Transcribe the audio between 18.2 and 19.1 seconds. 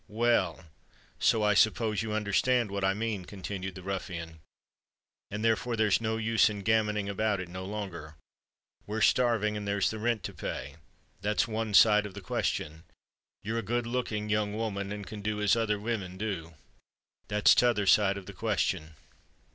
the question."